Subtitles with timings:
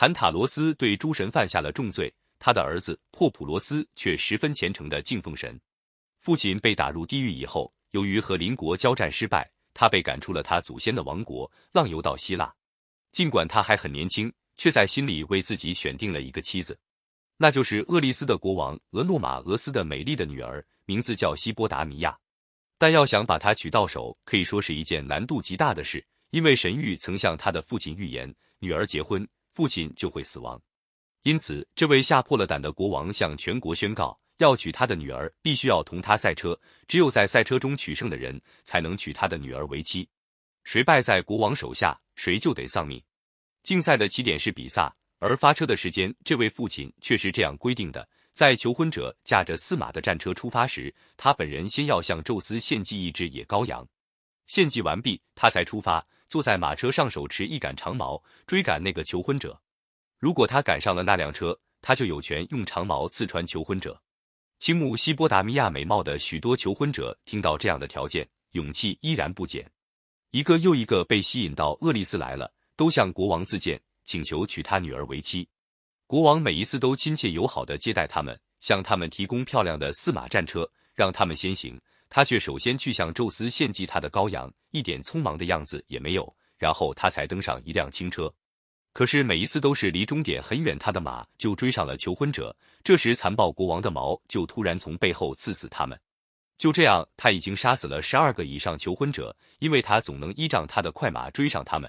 [0.00, 5.60] 坦塔罗斯对诸神犯下了重罪，他的儿子珀普罗斯却十分虔诚的敬奉神。
[6.20, 12.54] 父亲被打入地狱以后，由于和邻国交战失败，他被赶出了他祖先的王国，浪游到希腊。
[13.10, 16.78] 尽管他还很年轻，却在心里为自己选定了一个妻子，
[17.36, 22.16] 那就是厄利斯的国王俄诺马俄斯的美丽的女儿，名字叫希波达米亚。
[22.78, 30.56] 但要想把她娶到手，可以说是一件难度极大的事，因为神谕曾向他的父亲预言，女儿结婚，父亲就会死亡。
[31.24, 40.08] 因此，这位吓破了胆的国王向全国宣告，要娶他的女儿，必须要同他赛车，只有在赛车中取胜的人，才能娶他的女儿为妻。
[40.62, 43.02] 谁败在国王手下，谁就得丧命。
[43.64, 53.84] 竞赛的起点是比萨，而发车的时间，这位父亲却是这样规定的：在求婚者驾着四马的战车出发时，他本人先要向宙斯献祭一只野羔羊，
[54.46, 59.58] 献祭完毕，他才出发，坐在马车上，手持一杆长矛，追赶那个求婚者。
[60.18, 64.00] 如果他赶上了那辆车，他就有权用长矛刺穿求婚者。
[64.58, 69.70] 倾慕西波达米亚美貌的许多求婚者听到这样的条件，勇气依然不减。
[70.32, 75.48] 一个又一个被吸引到厄利斯来了，都向国王自荐，请求娶他女儿为妻。
[76.06, 81.80] 国王每一次都亲切友好的接待他们，向他们提供漂亮的四马战车，让他们先行。
[82.10, 86.36] 他却首先去向宙斯献祭他的羔羊，一点匆忙的样子也没有。
[86.56, 88.32] 然后他才登上一辆轻车。
[88.92, 92.54] 可是每一次都是离终点很远，他的马就追上了求婚者。
[92.82, 95.96] 这时残暴国王的矛就突然从背后刺死他们。
[96.56, 101.88] 就这样，他已经杀死了十二个以上求婚者，因为他总能依仗他的快马追上他们。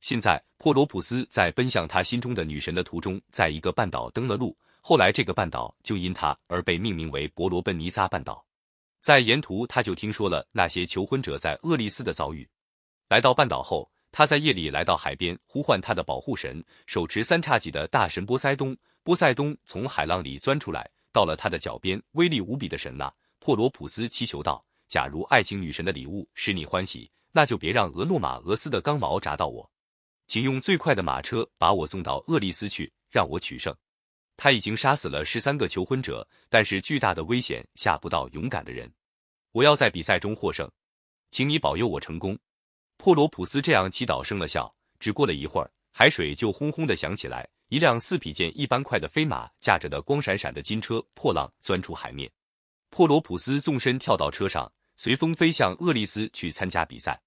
[0.00, 4.56] 现在，珀罗普斯在奔向他心中的女神的途中，在一个半岛登了陆。
[4.80, 8.42] 后来，这个半岛就因他而被命名为伯罗奔尼撒半岛。
[9.00, 12.48] 在沿途，他就听说了那些求婚者在厄利斯的遭遇。
[13.08, 18.76] 来到半岛后，他在夜里来到海边，呼唤他的保护神，手持三叉戟的大神波塞冬。
[19.02, 23.10] 波塞冬从海浪里钻出来，到了他的脚边，威力无比的神呐！
[23.38, 29.70] 珀罗普斯祈求道：“假如爱情女神的礼物使你欢喜，那就别让俄诺马俄斯的钢矛扎到我，
[30.26, 33.74] 请用最快的马车把我送到厄利斯去，让我取胜。
[34.38, 38.90] 他已经杀死了十三个求婚者，但是巨大的危险吓不到勇敢的人。
[39.50, 40.70] 我要在比赛中获胜，
[41.30, 42.38] 请你保佑我成功。”
[42.98, 44.72] 珀罗普斯这样祈祷生了效。
[45.00, 52.30] 只过了一会儿，海水就轰轰的响起来，一辆四匹箭一般快的飞马驾着的光闪闪的金车破浪钻出海面。
[52.90, 57.20] 珀罗普斯纵身跳到车上，随风飞向厄利斯去参加比赛。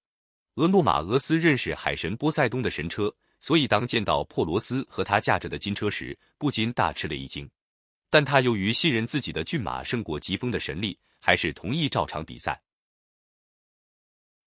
[0.55, 7.49] 俄诺马俄斯认识海神波塞冬的神车，所以当见到珀罗斯和他驾着的金车时，不禁大吃了一惊。
[8.09, 12.61] 但他由于信任自己的骏马胜过疾风的神力，还是同意照常比赛。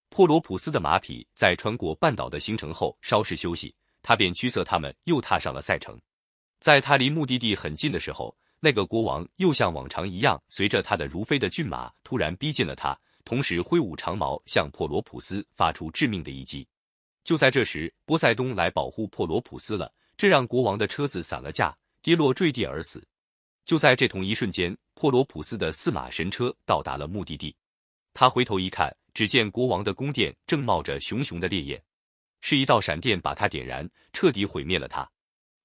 [0.08, 6.00] 珀罗普斯的马匹在穿过半岛的行程后稍事休息，他便驱策他们又踏上了赛程。
[6.60, 8.34] 在他离目的地很近的时候。
[8.60, 16.66] 那个国王又像往常一样，随着他的如飞的骏马突然逼近了他，同时挥舞长矛向珀罗普斯发出致命的一击。
[17.24, 23.02] 就在这时，波塞冬来保护珀罗普斯了，这让国王的车子散了架，跌落坠地而死。
[23.64, 27.56] 就在这同一瞬间，珀罗普斯的四马神车到达了目的地。
[28.12, 31.82] 他回头一看，只见国王的宫殿正冒着熊熊的烈焰，
[32.42, 35.10] 是一道闪电把他点燃，彻底毁灭了他。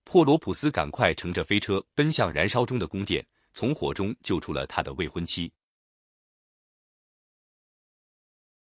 [0.06, 5.52] 珀罗普斯赶快乘着飞车奔向燃烧中的宫殿，从火中救出了他的未婚妻。